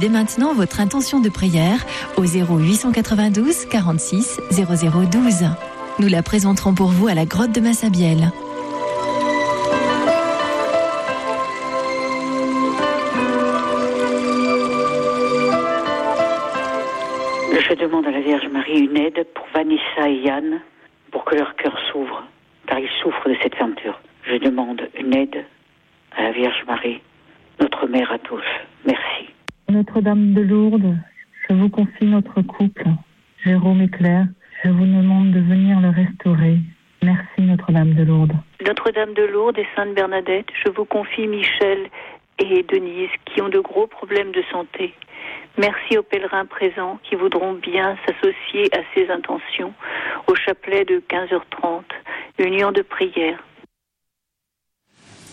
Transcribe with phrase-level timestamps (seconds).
[0.00, 1.86] Dès maintenant votre intention de prière
[2.18, 5.46] au 0892 46 0012.
[5.98, 8.30] Nous la présenterons pour vous à la grotte de Massabielle.
[17.68, 20.60] Je demande à la Vierge Marie une aide pour Vanessa et Yann
[21.10, 22.22] pour que leur cœur s'ouvre,
[22.66, 23.98] car ils souffrent de cette fermeture.
[24.24, 25.44] Je demande une aide
[26.16, 27.00] à la Vierge Marie,
[27.60, 28.44] notre mère à tous.
[28.84, 29.25] Merci.
[29.68, 30.96] Notre-Dame de Lourdes,
[31.48, 32.86] je vous confie notre couple,
[33.44, 34.26] Jérôme et Claire.
[34.64, 36.58] Je vous demande de venir le restaurer.
[37.02, 38.32] Merci Notre-Dame de Lourdes.
[38.64, 41.90] Notre-Dame de Lourdes et Sainte Bernadette, je vous confie Michel
[42.38, 44.94] et Denise qui ont de gros problèmes de santé.
[45.58, 49.74] Merci aux pèlerins présents qui voudront bien s'associer à ces intentions
[50.28, 51.82] au chapelet de 15h30,
[52.38, 53.42] union de prière.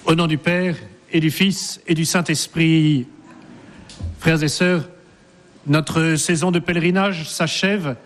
[0.05, 0.75] Au nom du Père
[1.11, 3.07] et du Fils et du Saint-Esprit,
[4.23, 4.87] frères et sœurs,
[5.67, 7.97] notre saison de pèlerinage s'achève,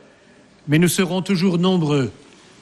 [0.68, 2.12] mais nous serons toujours nombreux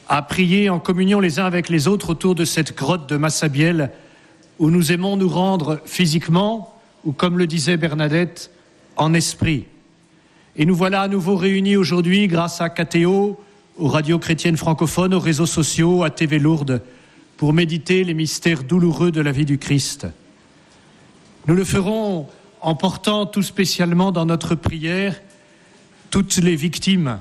[0.09, 3.91] à prier en communion les uns avec les autres autour de cette grotte de Massabielle
[4.59, 8.51] où nous aimons nous rendre physiquement ou, comme le disait Bernadette,
[8.97, 9.67] en esprit.
[10.57, 13.39] Et nous voilà à nouveau réunis aujourd'hui grâce à KTO,
[13.77, 16.81] aux radios chrétiennes francophones, aux réseaux sociaux, à TV Lourdes,
[17.37, 20.07] pour méditer les mystères douloureux de la vie du Christ.
[21.47, 22.27] Nous le ferons
[22.65, 25.21] en portant tout spécialement dans notre prière
[26.09, 27.19] toutes les victimes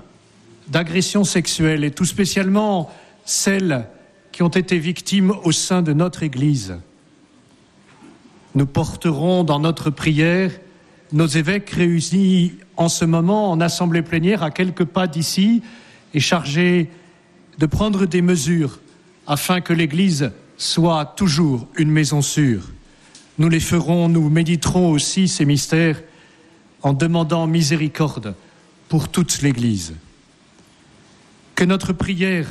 [0.69, 2.91] d'agressions sexuelles et tout spécialement
[3.27, 3.87] celles
[4.33, 6.78] qui ont été victimes au sein de notre Église.
[8.54, 10.50] Nous porterons dans notre prière
[11.12, 15.62] nos évêques réunis en ce moment en assemblée plénière à quelques pas d'ici
[16.15, 16.88] et chargés
[17.59, 18.81] de prendre des mesures
[19.27, 22.62] afin que l'Église soit toujours une maison sûre.
[23.39, 26.00] Nous les ferons, nous méditerons aussi ces mystères
[26.83, 28.34] en demandant miséricorde
[28.89, 29.95] pour toute l'Église.
[31.55, 32.47] Que notre prière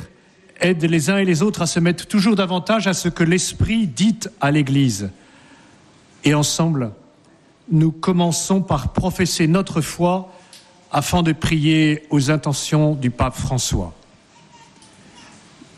[0.60, 3.86] aide les uns et les autres à se mettre toujours davantage à ce que l'Esprit
[3.86, 5.10] dit à l'Église.
[6.24, 6.92] Et ensemble,
[7.70, 10.32] nous commençons par professer notre foi
[10.90, 13.94] afin de prier aux intentions du pape François.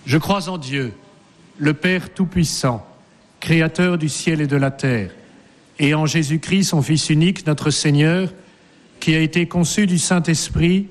[0.04, 0.92] Je crois en Dieu,
[1.58, 2.86] le Père Tout-Puissant,
[3.46, 5.12] Créateur du ciel et de la terre,
[5.78, 8.28] et en Jésus-Christ, son Fils unique, notre Seigneur,
[8.98, 10.88] qui a été conçu du Saint-Esprit,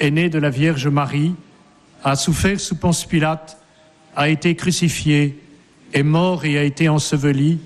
[0.00, 1.36] est né de la Vierge Marie,
[2.02, 3.58] a souffert sous Ponce Pilate,
[4.16, 5.38] a été crucifié,
[5.92, 7.60] est mort et a été enseveli,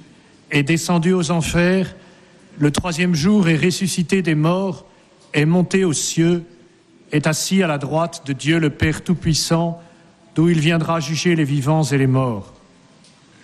[0.50, 1.96] est descendu aux enfers,
[2.58, 4.84] le troisième jour est ressuscité des morts,
[5.32, 6.44] est monté aux cieux,
[7.12, 9.80] est assis à la droite de Dieu le Père Tout-Puissant,
[10.34, 12.57] d'où il viendra juger les vivants et les morts.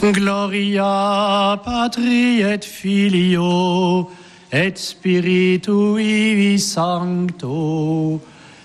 [0.00, 4.10] Gloria Patri et Filio
[4.50, 8.18] et Spiritui Sancto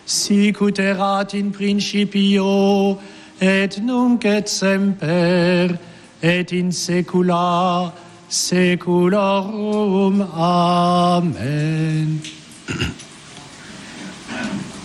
[0.06, 2.98] sicut erat in principio
[3.42, 5.78] et nunc et semper
[6.24, 7.94] et in saecula
[8.30, 10.22] saeculorum.
[10.34, 12.20] Amen.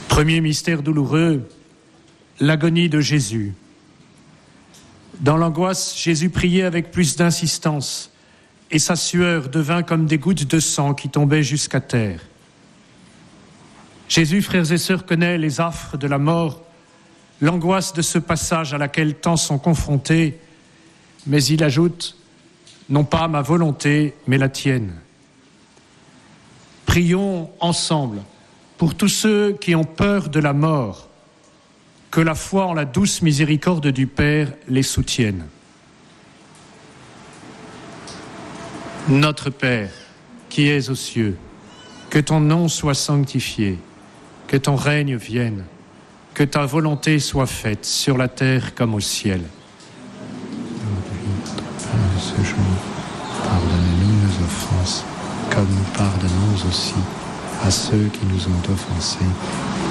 [0.09, 1.49] Premier mystère douloureux,
[2.41, 3.55] l'agonie de Jésus.
[5.21, 8.11] Dans l'angoisse, Jésus priait avec plus d'insistance.
[8.73, 12.21] et sa sueur devint comme des gouttes de sang qui tombaient jusqu'à terre.
[14.09, 16.63] Jésus, frères et sœurs, connaît les affres de la mort,
[17.41, 20.39] l'angoisse de ce passage à laquelle tant sont confrontés,
[21.27, 22.17] mais il ajoute,
[22.89, 24.95] non pas ma volonté, mais la tienne.
[26.87, 28.23] Prions ensemble
[28.79, 31.10] pour tous ceux qui ont peur de la mort,
[32.11, 35.47] que la foi en la douce miséricorde du Père les soutienne.
[39.09, 39.91] Notre Père,
[40.49, 41.37] qui es aux cieux,
[42.11, 43.79] que ton nom soit sanctifié,
[44.49, 45.65] que ton règne vienne,
[46.35, 49.43] que ta volonté soit faite sur la terre comme au ciel.
[53.45, 55.05] pardonne-nous nos offenses,
[55.51, 56.95] comme nous pardonnons aussi
[57.65, 59.25] à ceux qui nous ont offensés.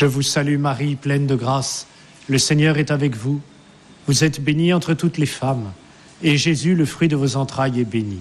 [0.00, 1.86] Je vous salue Marie, pleine de grâce.
[2.26, 3.38] Le Seigneur est avec vous.
[4.06, 5.72] Vous êtes bénie entre toutes les femmes.
[6.22, 8.18] Et Jésus, le fruit de vos entrailles, est béni.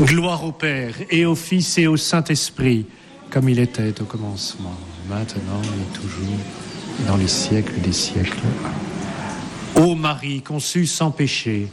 [0.00, 2.84] Gloire au Père et au Fils et au Saint-Esprit,
[3.30, 4.74] comme il était au commencement,
[5.08, 8.42] maintenant et toujours, dans les siècles des siècles.
[9.76, 11.68] Ô Marie, conçue sans péché.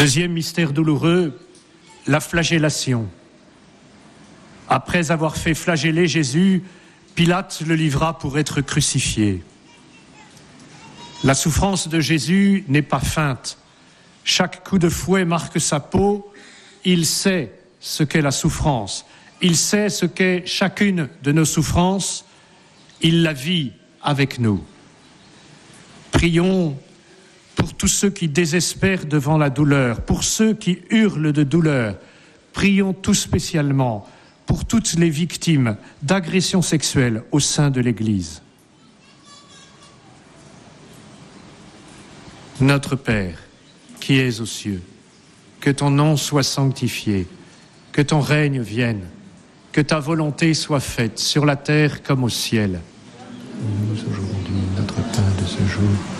[0.00, 1.38] Deuxième mystère douloureux,
[2.06, 3.06] la flagellation.
[4.66, 6.62] Après avoir fait flageller Jésus,
[7.14, 9.44] Pilate le livra pour être crucifié.
[11.22, 13.58] La souffrance de Jésus n'est pas feinte.
[14.24, 16.32] Chaque coup de fouet marque sa peau.
[16.86, 19.04] Il sait ce qu'est la souffrance.
[19.42, 22.24] Il sait ce qu'est chacune de nos souffrances.
[23.02, 24.64] Il la vit avec nous.
[26.10, 26.74] Prions
[27.60, 31.94] pour tous ceux qui désespèrent devant la douleur, pour ceux qui hurlent de douleur.
[32.54, 34.08] Prions tout spécialement
[34.46, 38.40] pour toutes les victimes d'agressions sexuelles au sein de l'Église.
[42.62, 43.36] Notre Père,
[44.00, 44.80] qui es aux cieux,
[45.60, 47.26] que ton nom soit sanctifié,
[47.92, 49.02] que ton règne vienne,
[49.72, 52.80] que ta volonté soit faite sur la terre comme au ciel.
[53.62, 56.19] Nous aujourd'hui notre pain ce jour.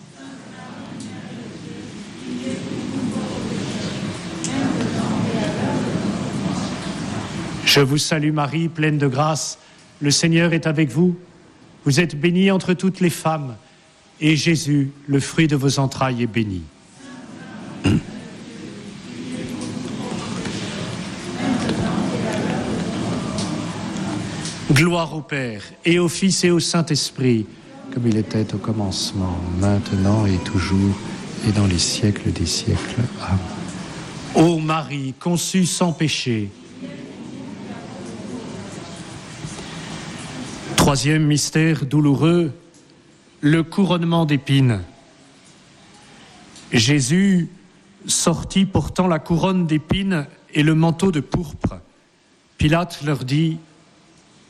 [7.73, 9.57] Je vous salue Marie, pleine de grâce.
[10.01, 11.15] Le Seigneur est avec vous.
[11.85, 13.55] Vous êtes bénie entre toutes les femmes,
[14.19, 16.63] et Jésus, le fruit de vos entrailles, est béni.
[24.73, 27.45] Gloire au Père, et au Fils, et au Saint-Esprit,
[27.93, 30.97] comme il était au commencement, maintenant et toujours,
[31.47, 32.99] et dans les siècles des siècles.
[33.21, 33.39] Amen.
[34.35, 36.49] Ô Marie, conçue sans péché,
[40.91, 42.51] Troisième mystère douloureux,
[43.39, 44.81] le couronnement d'épines.
[46.73, 47.47] Jésus
[48.07, 51.79] sortit portant la couronne d'épines et le manteau de pourpre.
[52.57, 53.57] Pilate leur dit,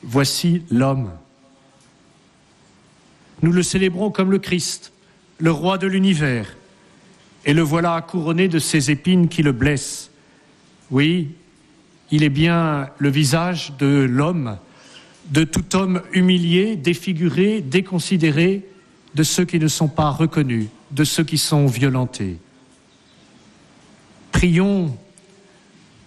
[0.02, 1.12] Voici l'homme.
[3.44, 4.94] Nous le célébrons comme le Christ,
[5.38, 6.58] le roi de l'univers,
[7.46, 10.10] et le voilà couronné de ces épines qui le blessent.
[10.90, 11.36] Oui,
[12.10, 14.58] il est bien le visage de l'homme
[15.30, 18.68] de tout homme humilié, défiguré, déconsidéré,
[19.16, 22.38] de ceux qui ne sont pas reconnus, de ceux qui sont violentés.
[24.32, 24.98] Prions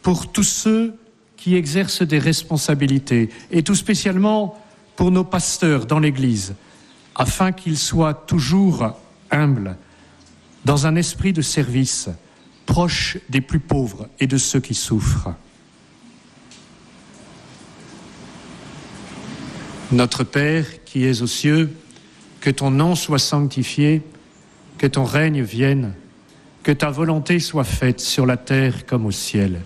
[0.02, 0.94] pour tous ceux
[1.36, 4.58] qui exercent des responsabilités, et tout spécialement
[4.96, 6.54] pour nos pasteurs dans l'Église,
[7.14, 8.92] afin qu'ils soient toujours
[9.30, 9.76] humbles,
[10.64, 12.08] dans un esprit de service,
[12.64, 15.34] proche des plus pauvres et de ceux qui souffrent.
[19.94, 21.70] Notre Père qui es aux cieux,
[22.40, 24.02] que ton nom soit sanctifié,
[24.76, 25.94] que ton règne vienne,
[26.64, 29.60] que ta volonté soit faite sur la terre comme au ciel.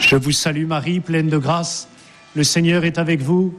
[0.00, 1.88] Je vous salue Marie, pleine de grâce.
[2.36, 3.58] Le Seigneur est avec vous.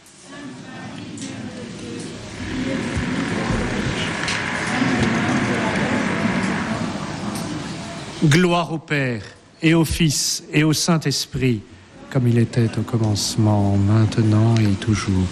[8.23, 9.23] Gloire au Père
[9.63, 11.63] et au Fils et au Saint-Esprit,
[12.11, 15.25] comme il était au commencement, maintenant et toujours,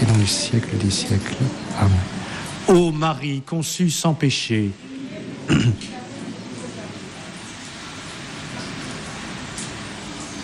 [0.00, 1.36] et dans les siècles des siècles.
[1.78, 1.96] Amen.
[2.66, 4.72] Ô Marie conçue sans péché,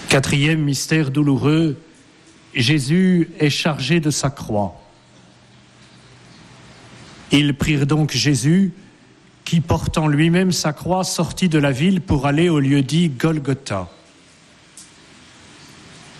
[0.08, 1.76] quatrième mystère douloureux,
[2.54, 4.80] Jésus est chargé de sa croix.
[7.32, 8.72] Ils prirent donc Jésus,
[9.48, 13.88] qui portant lui-même sa croix sortit de la ville pour aller au lieu dit Golgotha.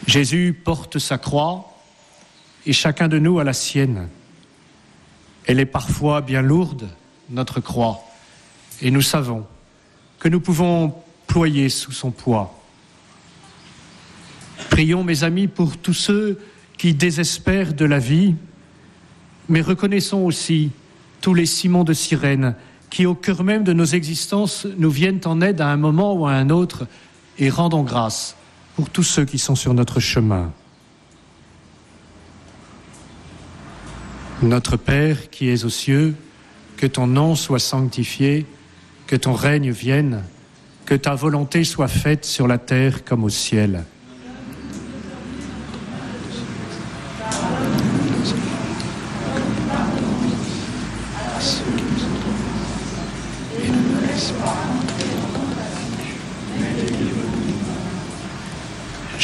[0.07, 1.77] Jésus porte sa croix
[2.65, 4.09] et chacun de nous a la sienne.
[5.45, 6.89] Elle est parfois bien lourde,
[7.29, 8.01] notre croix,
[8.81, 9.47] et nous savons
[10.19, 10.95] que nous pouvons
[11.27, 12.59] ployer sous son poids.
[14.71, 16.41] Prions, mes amis, pour tous ceux
[16.79, 18.37] qui désespèrent de la vie,
[19.51, 20.71] mais reconnaissons aussi
[21.21, 22.55] tous les Simons de Sirène
[22.91, 26.27] qui, au cœur même de nos existences, nous viennent en aide à un moment ou
[26.27, 26.87] à un autre,
[27.39, 28.37] et rendons grâce
[28.77, 30.53] pour tous ceux qui sont sur notre chemin.
[34.43, 36.15] Notre Père qui es aux cieux,
[36.77, 38.47] que ton nom soit sanctifié,
[39.07, 40.23] que ton règne vienne,
[40.87, 43.85] que ta volonté soit faite sur la terre comme au ciel.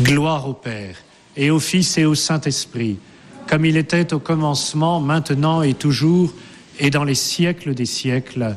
[0.00, 0.96] Gloire au Père,
[1.36, 2.98] et au Fils et au Saint-Esprit,
[3.48, 6.32] comme il était au commencement, maintenant et toujours,
[6.78, 8.56] et dans les siècles des siècles.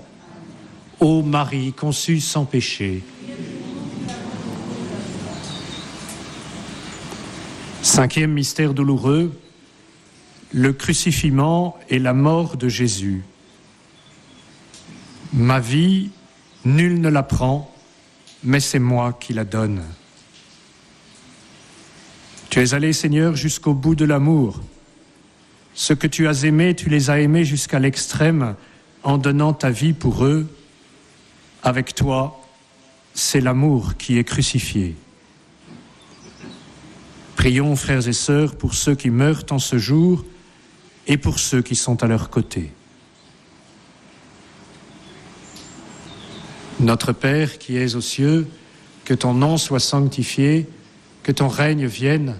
[0.99, 3.03] Ô Marie, conçue sans péché,
[7.81, 9.35] Cinquième mystère douloureux,
[10.53, 13.23] le crucifiement et la mort de Jésus.
[15.33, 16.11] Ma vie,
[16.63, 17.73] nul ne la prend,
[18.43, 19.81] mais c'est moi qui la donne.
[22.51, 24.59] Tu es allé, Seigneur, jusqu'au bout de l'amour.
[25.73, 28.55] Ce que tu as aimé, tu les as aimés jusqu'à l'extrême
[29.03, 30.53] en donnant ta vie pour eux.
[31.63, 32.41] Avec toi,
[33.13, 34.97] c'est l'amour qui est crucifié.
[37.37, 40.25] Prions, frères et sœurs, pour ceux qui meurent en ce jour
[41.07, 42.73] et pour ceux qui sont à leur côté.
[46.81, 48.45] Notre Père qui es aux cieux,
[49.05, 50.67] que ton nom soit sanctifié,
[51.23, 52.35] que ton règne vienne,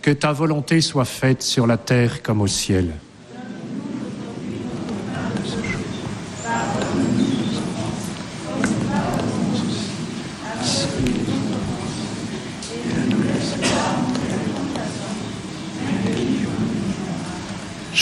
[0.00, 2.92] que ta volonté soit faite sur la terre comme au ciel.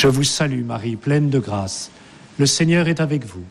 [0.00, 1.90] Je vous salue Marie, pleine de grâce.
[2.38, 3.44] Le Seigneur est avec vous.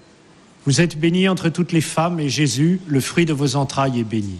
[0.66, 4.04] Vous êtes bénie entre toutes les femmes et Jésus, le fruit de vos entrailles, est
[4.04, 4.40] béni.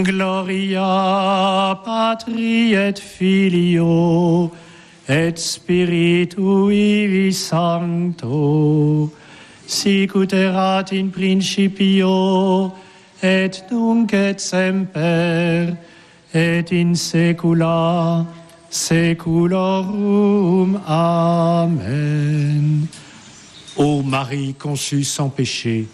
[0.00, 4.50] Gloria Patri et Filio
[5.06, 9.10] et Spiritui Sancto
[9.66, 12.72] sicut erat in principio
[13.22, 15.76] et nunc et semper
[16.32, 18.26] et in saecula
[18.70, 20.80] saeculorum.
[20.86, 22.88] Amen.
[23.76, 25.86] Ô Marie conçue sans péché,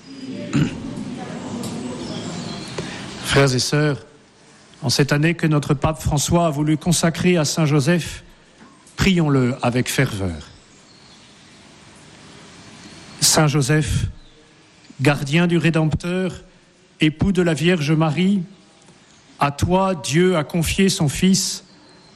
[3.29, 4.07] Frères et sœurs,
[4.81, 8.25] en cette année que notre pape François a voulu consacrer à Saint Joseph,
[8.97, 10.49] prions-le avec ferveur.
[13.21, 14.07] Saint Joseph,
[15.03, 16.43] gardien du Rédempteur,
[17.03, 18.45] époux de la Vierge Marie,
[19.39, 21.65] à toi Dieu a confié son Fils,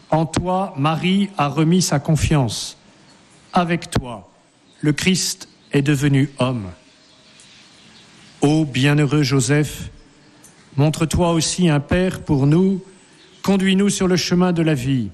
[0.09, 2.79] en toi Marie a remis sa confiance.
[3.53, 4.31] Avec toi,
[4.81, 6.71] le Christ est devenu homme.
[8.41, 9.91] Ô bienheureux Joseph,
[10.77, 12.83] montre-toi aussi un Père pour nous,
[13.43, 15.11] conduis-nous sur le chemin de la vie,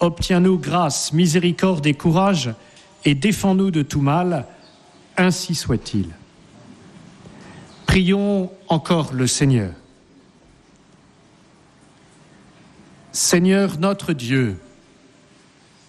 [0.00, 2.54] obtiens-nous grâce, miséricorde et courage,
[3.04, 4.46] et défends-nous de tout mal,
[5.16, 6.08] ainsi soit-il.
[7.86, 9.72] Prions encore le Seigneur.
[13.12, 14.60] Seigneur notre Dieu,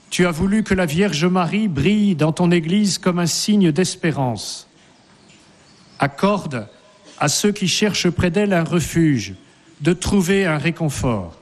[0.09, 4.67] tu as voulu que la Vierge Marie brille dans ton Église comme un signe d'espérance.
[5.99, 6.67] Accorde
[7.21, 9.35] à ceux qui cherchent près d'elle un refuge
[9.79, 11.37] de trouver un réconfort.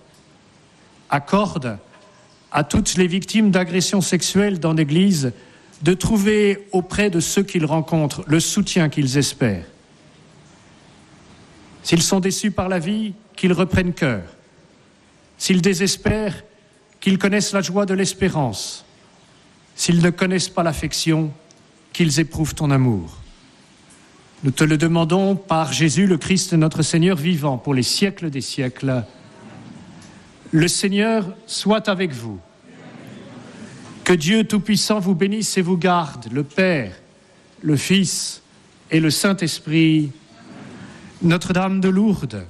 [1.09, 1.79] Accorde
[2.51, 5.31] à toutes les victimes d'agressions sexuelles dans l'Église
[5.81, 9.67] de trouver auprès de ceux qu'ils rencontrent le soutien qu'ils espèrent.
[11.81, 14.23] S'ils sont déçus par la vie, qu'ils reprennent cœur.
[15.37, 16.43] S'ils désespèrent,
[16.99, 18.83] qu'ils connaissent la joie de l'espérance.
[19.77, 21.31] S'ils ne connaissent pas l'affection,
[21.93, 23.18] qu'ils éprouvent ton amour.
[24.41, 28.39] Nous te le demandons par Jésus le Christ, notre Seigneur vivant, pour les siècles des
[28.39, 29.03] siècles.
[30.51, 32.39] Le Seigneur soit avec vous.
[34.05, 36.93] Que Dieu Tout-Puissant vous bénisse et vous garde, le Père,
[37.61, 38.41] le Fils
[38.89, 40.11] et le Saint-Esprit.
[41.21, 42.45] Notre-Dame de Lourdes,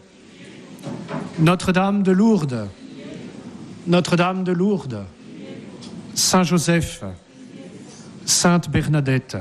[1.39, 2.69] Notre-Dame de Lourdes,
[3.87, 5.05] Notre-Dame de Lourdes,
[6.13, 7.03] Saint Joseph,
[8.25, 9.37] Sainte Bernadette.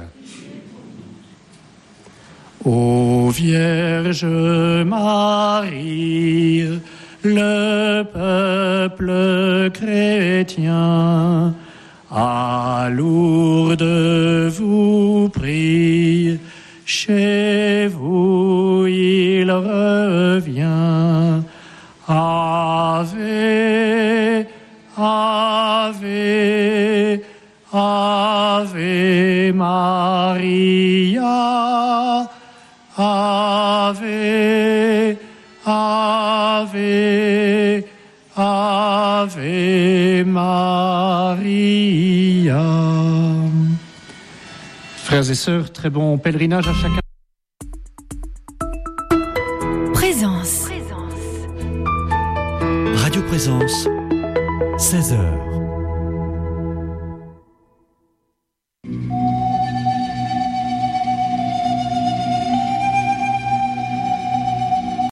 [2.71, 4.27] Ô Vierge
[4.85, 6.69] Marie,
[7.25, 11.55] le peuple chrétien,
[12.11, 16.39] à Lourdes vous prie,
[16.85, 20.67] chez vous il revient.
[22.07, 23.17] Ave,
[24.95, 26.05] Ave,
[27.73, 31.29] Ave Maria,
[33.01, 34.03] Ave,
[35.65, 36.75] Ave,
[38.37, 41.77] Ave Maria.
[44.97, 46.99] Frères et sœurs, très bon pèlerinage à chacun.
[49.95, 50.69] Présence.
[52.97, 53.87] Radio Présence,
[54.77, 55.48] 16h.